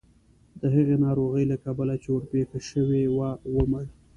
[0.59, 3.83] د هغې ناروغۍ له کبله چې ورپېښه شوې وه ومړ.